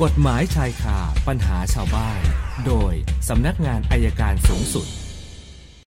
[0.00, 0.98] กฎหมายชายคา
[1.28, 2.20] ปัญหาชาวบ้าน
[2.66, 2.92] โดย
[3.28, 4.86] สำนักงานอัยการสูงสุด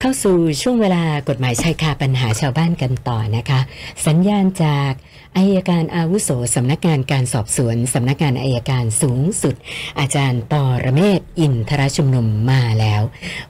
[0.02, 3.60] เข้าสู่ช่วงเวลากฎหมายชายคาปัญหาชาวบ้านกันต่อนะคะ
[4.08, 4.92] สัญญาณจาก
[5.38, 9.56] อัยการอาวุโสสำนักงานการสอบสวนสำนักงานอัยการสูงสุด
[10.00, 13.02] อาจารย์ปอระเมศวร์อินทรชุมนุมมาแล้ว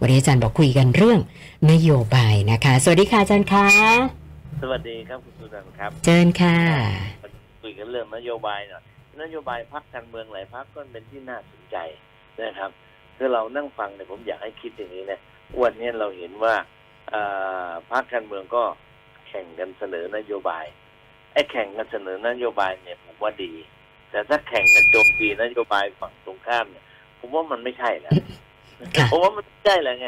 [0.01, 1.19] วันนี้อาจารย์บอกคุยกันเรื่อง
[1.71, 3.67] นโยบายนะคะ สวัสดีค่ะอาจารย์คะ
[4.61, 6.57] สวัสดีครับคุณสุนันท์ครับเชิญค่ะ
[7.63, 8.83] คุยกันเรื่องนโยบายหน่อย
[9.21, 11.77] นโยบายพักการเมืองหลายพักก็เป็นที่น่าสนใจ
[12.43, 12.71] นะครับ
[13.17, 15.19] คือเรานั่งฟังเนี่ยผมอยากให้คิดอย่างนี้นะ
[15.61, 16.55] วันนี้เราเห็นว่า
[17.91, 18.63] พักการเมืองก็
[19.27, 20.65] แข่งกันเสนอนโยบาย
[21.33, 23.51] ไอ้แข่งกันเสนอนโยบายเนี่ยผมว่าดี
[24.11, 26.83] แต่ถ้าแข่งกันโจมตีนโยบายฝั่งตรงข้ามเนี่ย
[27.19, 28.13] ผมว่ามันไม่ใช่แล้ว
[28.95, 30.07] ค่ะผมว่ามันไม่ใช่แล้วไง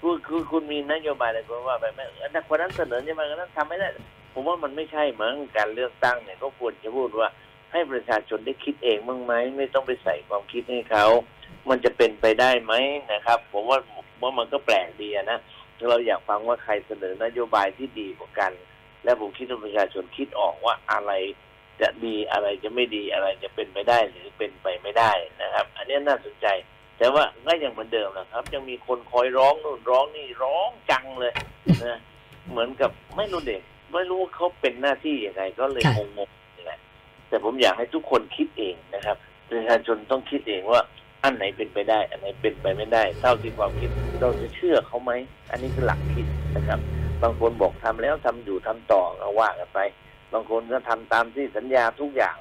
[0.00, 3.88] คือคือคุณมีนโยบายอะไรก็ว่าไปไม่เออถ้าคนนั้นเสนอนโยบายคนนั้นทำไม่ได้
[4.34, 7.28] ผมว่ามันไม่ใช่เหมือนการเลือกตั้งเนี่ยก็ควรจะพูดว่า
[7.72, 11.06] ให้ประชาชนได้คิดเองบ้างไหมไม่ต้องไปใส่ความคิดให้เขา
[11.68, 12.72] มันจะเป็นไปได้ไหม
[13.12, 13.78] นะครับ ผมว่า
[14.22, 15.38] ว่ามันก็แปลกดีอะนะ
[15.90, 18.52] เราอยากฟังว่าใครเสนอนโยบายที่ดีกว่ากัน
[19.04, 21.12] และผมคิดว่าประชาชนคิดออกว่าอะไร
[21.80, 25.12] จะดีอะไรจะไม่ดีอะไรจะเป็นไปได้หรือเป็นไปไม่ได้
[25.42, 26.46] นะครับ อันนี้น่าสนใจ
[26.98, 31.32] แต่ว่าก็ยังเหมือนเดิมนะครับ ยังมีคนคอยร้องนู่นร้องนี่ร้องจังเลย
[31.84, 32.00] นะ
[32.50, 33.62] เหมือนกับไม่รู้เด็ก
[33.92, 36.26] ไม่รู้ว่าเขาเป็นหน้าที่ยังไงก็เลยค่ะงงๆนี่
[37.32, 39.16] แต่ผมอยากให้ทุกคนคิดเองนะครับ
[39.50, 40.80] ประชาชนต้องคิดเองว่า
[41.24, 45.12] อันไหนเป็นไปได้ อันไหนเป็นไปไม่ได้ เท่าที่ความคิดเราจะเชื่อเขาไหม
[45.50, 46.80] อันนี้คือหลักคิดนะครับ
[47.22, 49.80] บางคนบอกทำแล้วทำอยู่ทำต่อก็ว่ากันไป
[50.32, 52.36] บางคนก็ทำตามที่สัญญาทุกอย่าง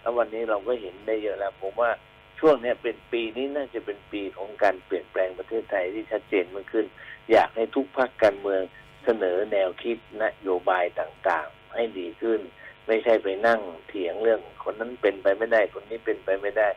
[0.00, 1.90] แล้ววันนี้เราก็เห็นได้เยอะแล้ว ผมว่า
[2.38, 6.86] ช่วงนี้เป็นปีนี้น่าจะเป็นปีของการเปลี่ยนแปลงประเทศไทยที่ชัดเจนมากขึ้น
[7.30, 8.62] อยากให้ทุกภาคการเมือง
[9.04, 12.40] เสนอแนวคิดนโยบายต่างๆ ให้ดีขึ้น
[12.86, 16.68] ไม่ใช่ไปนั่งเถียงเรื่อง คนนั้นเป็นไปไม่ได้ คนนี้เป็นไปไม่ได้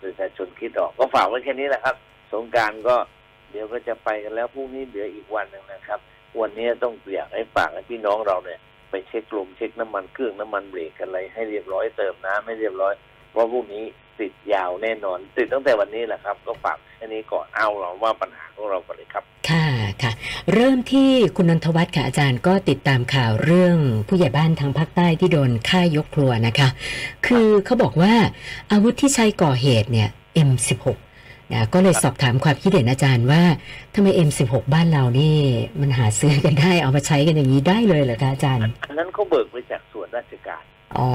[0.00, 1.96] ประชาชนคิดออก ก็ฝากไว้แค่นี้แหละครับ
[2.32, 2.96] สงการก็
[3.50, 6.00] เดี๋ยวก็จะไปกันแล้วพรุ่งนี้เหลืออีกวันหนึ่งนะครับ
[6.40, 12.94] วันนี้ต้องอยากให้ฝากให้พี่น้องเราเนี่ย ไปเช็คลมเช็คน้ำมันเครื่องน้ำมันเบรกอะไรให้เรียบร้อยเติมน้ำให้เรียบร้อย
[13.30, 13.84] เพราะพรุ่งนี้
[14.20, 19.77] ติดยาวแน่นอน ติดตั้งแต่วันนี้แหละครับ ก็ฝากแค่นี้ก่อนเอาเราว่าปัญหาของเราก่อนเลยครับ ค่ะ
[20.54, 23.76] เริ่มที่คุณนนทวัฒน์ค่ะอาจารย์ก็ติดตามข่าวเรื่อง
[24.08, 26.68] ผู้ใหญ่บ้านทางภาคใต้ที่โดนฆ่ายกครัวนะคะ
[27.26, 28.14] คือเขาบอกว่า
[28.72, 30.08] อาวุธที่ใช้ก่อเหตุเนี่ย
[30.48, 30.84] M16
[31.52, 33.42] นะก็เลยสอบถามความคิดเห็นอาจารย์ว่า
[33.94, 35.36] ทำไม M16 บ้านเรานี่
[35.80, 40.62] มันหาซื้อกันได้เอามาใช้กันอย่างนี้ได้เลยเหรอคะอาจารย์อันนั้นเขาเบิกมาจากส่วนราชการ
[40.96, 41.08] อ๋อ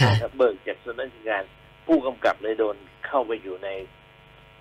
[0.00, 1.42] ค่ะนะครับเบิกจากส่วนราชการ
[1.86, 3.68] ผู้กำกับเลยโดนเข้าไปอยู่ใน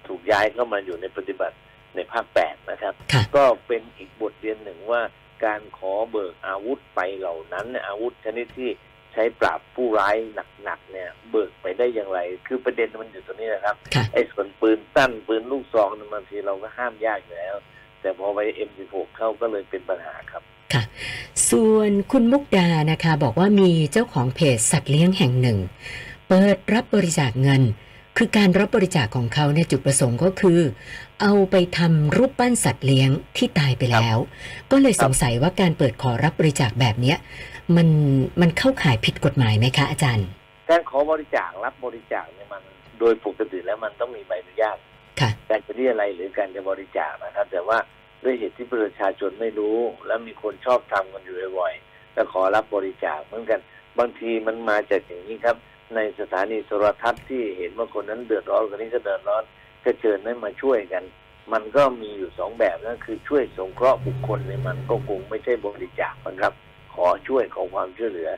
[0.08, 1.56] ถูกย้ายเข้ามาอยู่ในปฏิบัติ
[1.96, 5.02] ในภาคแปดนะครับค่ะก็เป็นอีกบทเรียนหนึ่งว่า
[5.46, 8.70] การขอเบิกอาวุธไปเหล่านั้นเนี่ยอาวุธชนิดที่
[9.14, 10.16] ใช้ปราบผู้ร้าย
[10.64, 17.56] หนักๆเนี่ย เบิกไปได้อย่างไร คือประเด็นมันอยู่ตรงนี้นะครับค่ะไอ้ส่วนปืนสั้นปืนลูกซองเนี่ยบางทีเราก็ห้ามยากอยู่แล้ว
[18.02, 20.44] แต่พอไป M16 เข้าก็เลยเป็นปัญหาครับ
[20.74, 20.84] ค่ะ
[21.50, 25.58] ส่วนคุณมุกดานะคะ บอกว่ามีเจ้าของเพจสัตว์เลี้ยงแห่งหนึ่ง
[26.28, 27.62] เปิดรับบริจาคเงิน
[28.18, 30.60] คือการรับบริจาคของเขาเนี่ยจุดประสงค์ก็คือ
[31.22, 34.18] เอาไปทำรูปปั้นสัตว์เลี้ยงที่ตายไปแล้ว
[34.72, 37.18] ก็เลยสงสัยว่าการเปิดขอรับบริจาคแบบเนี้ย
[37.76, 37.88] มัน
[38.42, 40.28] มันเข้าข่ายผิดกฎหมายไหมคะอาจารย์
[40.70, 42.62] การขอบริจาครับบริจาคเนี่ยมัน
[43.00, 44.78] โดยปกติแล้วมันต้องมีใบอนุญาต
[45.20, 47.78] ค่ะการจะเรียอะไรยหรือการจะบริจาคนะครับ แต่ว่า
[48.24, 53.60] ด้วยเหตุที่ประชาชนไม่รู้ แล้วมีคนชอบทำกันอยู่บ่อยๆแล้วขอรับบริจาคเหมือนกัน
[54.00, 55.58] บางทีมันมาจากอย่างนี้ครับ
[55.96, 59.44] ในสถานีโทรทัศน์ที่เห็นว่าคนนั้นเดือดร้อนคนนี้ก็เดือดร้อน
[59.84, 61.04] ก็เชิญให้มาช่วยกัน
[61.54, 66.54] มันก็มีอยู่สองแบบนั่นคือช่วยสงเคราะห์บุคคลเนี่ยมันก็คงไม่ใช่บริจาคนะครับ
[66.94, 68.30] ขอช่วยขอความช่วยเหลือ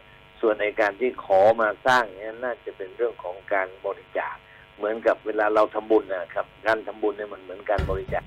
[0.41, 4.35] ส่วนในการที่ขอมาสร้างเนี่ยน่าจะเป็นเรื่องของการบริจาค
[4.77, 8.23] เหมือนกับเวลาเราทำบุญนะครับ การทำบุญเนี่ยมันเหมือนการบริจาค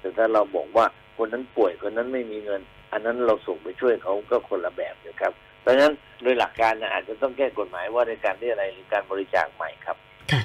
[0.00, 0.86] แต่ถ้าเราบอกว่า
[1.16, 2.60] คนนั้นป่วยคนนั้นไม่มีเงิน
[2.92, 9.96] อันนั้นเราส่งไปช่วยเขาก็คนละแบบนะครับ เพราะฉะนั้นโดยหลักการนะอาจจะต้องแก้กฎหมายว่าในการที่อะไรหรือการบริจาคใหม่ครับ
[10.32, 10.42] ค่ะ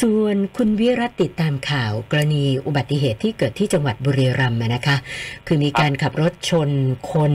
[0.00, 4.96] ส่วนคุณวิรัตติดตามข่าวกรณีอุบัติเหตุที่เกิดที่จังหวัดบุรีรัมย์อะนะคะ
[5.46, 6.70] คือมีการขับรถชน
[7.12, 7.32] คน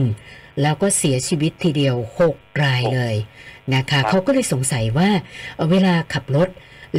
[0.62, 1.96] แล้วก็เสียชีวิตทีเดียว
[2.30, 3.14] 6รายเลย
[3.74, 5.10] นะคะครับเขาก็เลยสงสัยว่า
[5.56, 6.48] เอ่อเวลาขับรถ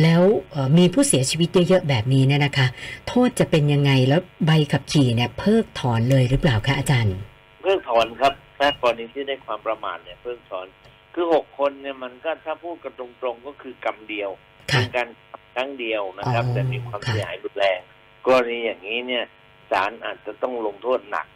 [0.02, 0.22] แล้ว
[0.52, 2.68] เอ่อมีผู้เสียชีวิตเยอะๆแบบนี้เนี่ยนะคะ
[3.08, 7.16] โทษจะเป็นยังไงแล้วใบขับขี่เนี่ยเพิกถอนเลยหรือเปล่าคะอาจารย์
[7.62, 10.68] เพิกถอนครับ ถ้ากรณีที่ได้ความประมาทเนี่ยเพิกถอน
[11.14, 14.30] คือหกคนเนี่ยมันก็ถ้าพูดกันตรงๆก็คือกรรมเดียว
[14.72, 17.80] ค่ะเป็นการขับครั้งเดียวนะครับอ๋อแต่มีความค่ะเสียหายรุนแรง
[18.28, 19.24] กรณีอย่างนี้เนี่ย
[19.72, 21.28] ศาลอาจจะต้องลงโทษหนัก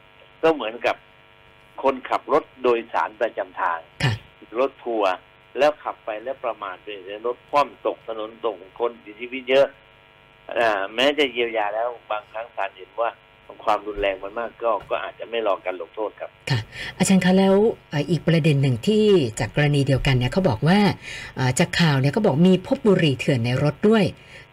[0.43, 0.95] ก็เหมือนกับ
[1.83, 4.13] คนขับรถโดยสารประจำทางค่ะ
[4.59, 5.11] รถทัวร์
[5.57, 9.67] แล้วขับไปแล้วประมาทไปแล้วรถคว่ำตกถนนตกคนเสียชีวิตเยอะ
[10.57, 13.09] อ่าแม้จะเยียวยาแล้วบางครั้งศาลเห็นว่า
[13.63, 16.29] ความรุนแรงมันมากก็ก็อาจจะไม่รอการลงโทษครับ
[16.97, 17.55] อาจารย์คะแล้ว
[17.89, 19.03] เอ่ออีกประเด็นหนึ่งที่
[19.39, 20.79] จากกรณีเดียวกันเนี่ยเขาบอกว่า
[21.35, 24.05] เอ่อจากข่าวเนี่ยก็บอกมีพบบุหรี่เถื่อนในรถด้วย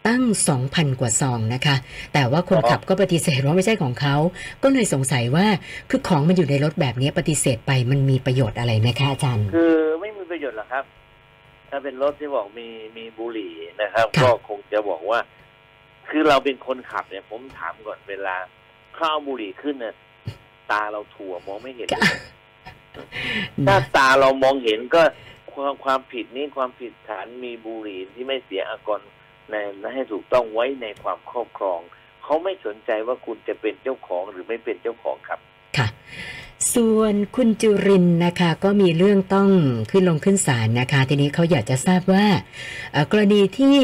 [0.07, 0.23] ตั้ง
[0.61, 1.75] 2,000 กว่าซองนะคะ
[2.13, 4.15] แต่ว่าคนขับก็ปฏิเสธว่าไม่ใช่ของเขา
[4.63, 5.45] ก็เลยสงสัยว่า
[5.89, 10.83] คือของมันอยู่ในรถแบบนี้ปฏิเสธไปมันมีประโยชน์อะไรไหมคะอาจารย์ คือไม่มีประโยชน์หรอกครับ
[11.69, 12.67] ถ้าเป็นรถที่บอกมี
[12.97, 15.19] มีบุหรี่นะครับครับก็คงจะบอกว่า
[16.09, 19.93] คือเราเป็นคนขับเนี่ย ผมถามก่อนเวลาเข้าเอาบุหรี่ขึ้นเนี่ย
[20.71, 21.89] ตาเราถั่วมองไม่เห็น
[23.67, 25.03] ถ้าตาเรามองเห็นก็
[25.53, 28.99] ความความผิดนี้ความผิดฐานมีบุหรี่ที่ไม่เสียอากร
[29.49, 29.55] ใน
[29.93, 31.79] ให้ถูกต้องไว้ในความครอบครอง
[32.23, 35.39] เขาไม่สนใจว่าคุณจะเป็นเจ้าของหรือไม่เป็นเจ้าของครับ
[35.77, 35.87] ค่ะ
[36.73, 39.49] ส่วนคุณจุรินทร์นะคะ ก็มีเรื่องต้อง
[39.91, 42.25] ขึ้นลงขึ้นศาลนะคะ ทีนี้เขาอยากจะทราบว่า
[42.91, 43.77] เอ่อกรณีที่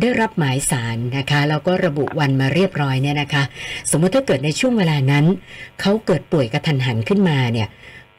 [0.00, 3.42] ได้รับหมายสารนะคะแล้วก็ระบุวันมาเรียบร้อยเนี่ยนะคะ
[3.90, 5.24] สมมติถ้าเกิดในช่วงเวลานั้น
[5.80, 7.68] เขาเกิดป่วยกระทันหันขึ้นมาเนี่ย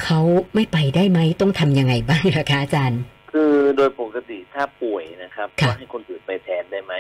[0.04, 0.20] เขา
[0.56, 3.02] ไม่ไปได้ไหมต้องทำยังไงบ้างนะคะอาจารย์
[3.34, 6.94] คือโดยปกติถ้าป่วยนะครับค่ะก็ให้คนอื่นไปแทนได้ไหม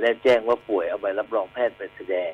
[0.00, 2.30] และแจ้งว่าป่วยเอาใบรับรองแพทย์ไปแสดง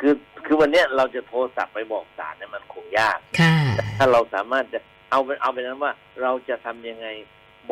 [0.00, 0.14] คือ
[0.46, 3.56] คือวันเนี้ยเราจะโทรศัพท์ไปบอกศาลเนี่ยมันคงยากค่ะ
[3.98, 4.78] ถ้าเราสามารถจะ
[5.10, 5.92] เอาเป็นเอาเป็นนั้นว่า
[6.22, 7.06] เราจะทำยังไง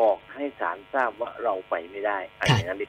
[0.01, 2.87] บอกให้ศาลทราบว่าเราไปไม่ได้อันค่ะอย่างนั้นดิ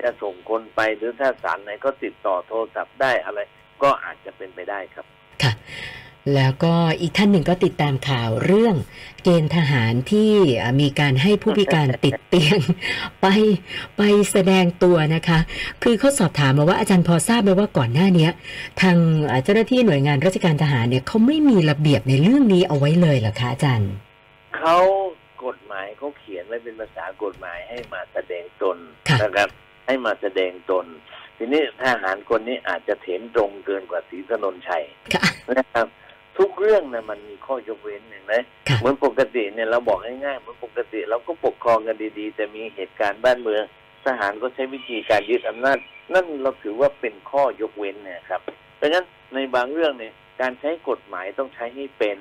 [0.00, 3.40] จะส่งคนไปหรือถ้าศาลไหนก็ติดต่อโทรศัพท์ได้อะไร
[3.82, 5.06] ก็อาจจะเป็นไปได้ครับ
[5.42, 5.52] ค่ะ
[6.34, 8.76] แล้วก็อีกท่านหนึ่งก็ติดตามข่าวเรื่อง
[9.22, 12.58] เกณฑ์ทหารที่เอ่อมีการให้ผู้พิการติดเตียง
[13.20, 13.26] ไป
[13.96, 15.38] ไปแสดงตัวนะคะ
[15.82, 18.30] คือเขาสอบถามมาว่าอาจารย์พอทราบไหมว่าก่อนหน้าเนี้ย
[18.80, 23.90] ทางเอ่อเจ้าหน้าที่หน่วยงานราชการทหารเนี่ยเขาไม่มีระเบียบในเรื่องนี้เอาไว้เลยเหรอคะอาจารย์
[24.56, 24.76] เขา
[25.44, 28.76] กฎหมายเขาเขียนไว้เป็นภาษากฎหมายให้มาแสดงตน
[29.08, 29.48] ค่ะนะครับ
[29.86, 30.86] ให้มาแสดงตน
[31.36, 34.84] ทีนี้ทหารคนนี้อาจจะเถนตรงเกินกว่าศรีถนนชัย
[35.14, 35.24] ค่ะ
[35.58, 35.86] นะครับ
[36.38, 38.34] ทุกเรื่องนะมันมีข้อยกเว้นเห็นไหม
[38.68, 43.62] ค่ะเหมือนปกติเนี่ยเราบอกง่ายๆเหมือนปกติ เราก็ปกครองกันดีๆ แต่มีเหตุการณ์บ้านเมือง
[44.04, 45.78] ทหารก็ใช้วิธีการยึดอำนาจ
[46.12, 48.40] นั่นเราถือว่าเป็นข้อยกเว้นเนะครับ
[48.76, 49.04] เพราะฉะนั้น
[49.34, 52.18] ในบางเรื่องเนี่ยการใช้กฎหมายต้องใช้ให้เป็น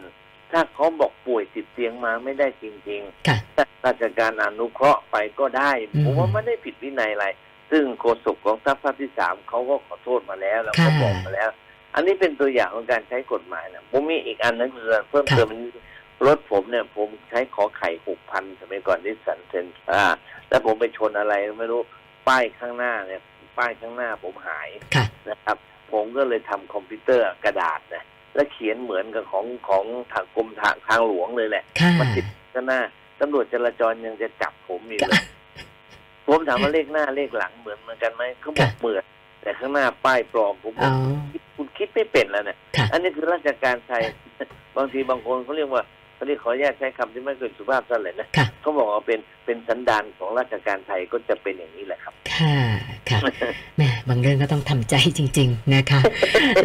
[0.51, 3.37] ถ้าเขาบอกป่วยติดเตียงมาไม่ได้จริงๆค่ะ
[3.85, 7.27] ราชการอนุเคราะห์ไปก็ได้อืมผมว่าไม่ได้ผิดวินัยอะไร
[7.71, 11.49] ซึ่งโฆษกของทัพภาคที่สามเขาก็ขอโทษมาแล้วแล้วก็ค่ะบอกมาแล้ว
[11.95, 15.77] อันนี้เป็นตัวอย่างของการใช้กฎหมายนะผมมีอีกอันนึงคือเพิ่มค่ะเติมนิด
[16.27, 20.03] รถผมเนี่ย ผมใช้ขอไข่หกพันสมัยก่อนที่สันเซนอ่า
[20.49, 21.81] แล้วผมไปชนอะไรไม่รู้
[22.27, 23.21] ป้ายข้างหน้าเนี่ย
[23.57, 25.57] ป้ายข้างหน้าผมหายค่ะนะครับ
[25.91, 28.03] ผมก็เลยทำคอมพิวเตอร์กระดาษนะ
[28.35, 32.81] แล้วเขียนเหมือนกับของของทางกรมทางทางหลวงเลยแหละค่ะมันติดข้างหน้า
[33.19, 35.23] ตำรวจจราจรยังจะจับผมอยู่เลย
[36.33, 39.03] ผมถามว่าเลขหน้าเลขหลังเหมือนเหมือนกันไหมเขาบอกค่ะเหมือน
[39.41, 40.91] แต่ข้างหน้าป้ายปลอมผมบอ๋ออ
[41.41, 44.03] กคุณคิดไม่เป็นแล้วเนี่ยค่ะอันนี้คือราชการไทย
[44.77, 45.83] บางทีบางคนเขาเรียกว่า
[46.15, 52.72] เขาเรียกขออนุญาตใช้คำที่ไม่เกินสุภาพเท่าไหร่นะค่ะเขาบอกว่าเป็นเป็นสันดานของราชการไทยก็จะเป็นอย่างนี้แหละครับ ค่ะค่ะ
[53.77, 56.01] แหม่บางเรื่องก็ต้องทำใจจริง ๆนะคะ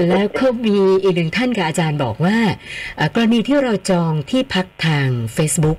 [0.09, 2.39] แล้วก็มีอีกหนึ่งท่านค่ะอาจารย์บอกว่า
[3.15, 5.79] กรณีที่เราจองที่พักทาง Facebook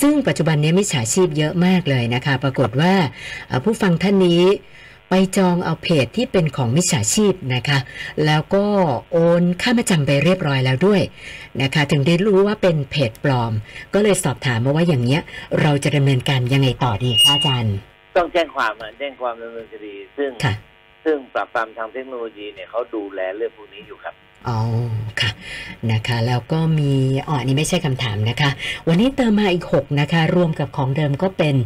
[0.00, 2.94] ซึ่งปัจจุบันนี้มิจฉาชีพเยอะมากเลยนะคะ ปรากฏว่า
[3.64, 4.42] ผู้ฟังท่านนี้
[5.12, 7.78] ไปจองเอาเพจที่เป็นของมิจฉาชีพนะคะ
[8.26, 8.64] แล้วก็
[9.12, 11.02] โอนค่ามาจำไปเรียบร้อยแล้วด้วย
[11.62, 13.52] นะคะ ถึงได้รู้ว่าเป็นเพจปลอม
[13.94, 15.20] ก็เลยสอบถามมาว่าอย่างเนี้ย
[15.60, 17.76] เราจะดำเนินการยังไงต่อดีคะอาจารย์
[18.18, 20.54] ต้องแจ้งความอะแจ้งความดำเนินคดี ซึ่งค่ะ
[21.04, 24.14] ซึ่งปราบปรามทางเทคโนโลยีเนี่ยเขาดูแลเรื่องพวกนี้อยู่ครับ
[24.48, 24.58] อ๋อ
[25.20, 25.30] ค่ะ
[25.92, 26.92] นะคะ แล้วก็มี
[27.26, 28.50] อ๋ออันนี้ไม่ใช่คำถามนะคะ
[28.88, 31.56] วันนี้เติมมาอีก 6 นะคะ รวมกับของเดิมก็เป็น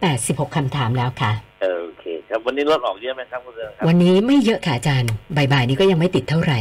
[0.00, 1.32] 386คำถามแล้วค่ะ
[1.62, 6.60] เออโอเค ครับวันนี้รถออกเยอะไหมครับคุณเรืองครับ วันนี้ไม่เยอะค่ะอาจารย์บ่ายๆนี้ก็ยังไม่ติดเท่าไหร่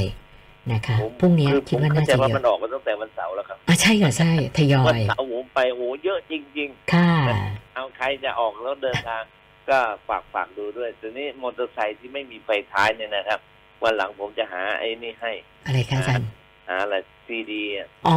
[0.73, 7.11] นะคะผมพรุ่งนี้คือคิดผมว่าเข้าน่าใจจะว่าเยมันอะออกมาตั้งแต่วันเสาร์แล้วครับอะใช่ค่ะใช่ทยอวันยเสาร์ผมไปโอ้โหเยอะจริง ค่ะ
[7.45, 9.23] ๆ เอาใครจะออกแล้วเดินทาง
[9.69, 13.39] ก็ฝากฝากดูด้วยทีนี้มอเตอร์ไซค์ที่ไม่มีไฟท้ายเนี่ยนะครับ
[13.83, 15.31] วันหลังผมจะหาไอ้นี่ให้
[15.65, 16.27] อะไรคะอาจารย์
[16.67, 16.95] หาอะไร
[17.27, 17.63] ซีดี
[18.07, 18.15] อ๋อ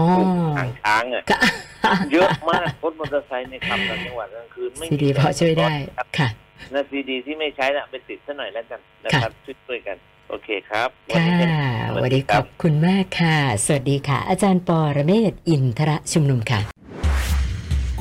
[0.58, 1.40] ทางช้างอะค่ะ
[2.12, 6.28] เยอะมากรถมอเตอร์ไซค์ในขับต่างจังหวัดกลางคืนไม่ซีมีดีพอช่วยได้ครับค่ะ
[6.72, 9.32] นะซีดีที่ไม่ใช้ละไปติดซะหน่อยแล้วกันนะครับ
[9.66, 9.96] ช่วยๆกัน
[10.28, 11.50] โอเคครับวันค่ะนี้เป็น
[11.96, 16.60] สวัสดีขอบคุณมากค่ะ สวัสดีค่ะ อาจารย์ปอระเมศวร์อินทระชุมนุมค่ะ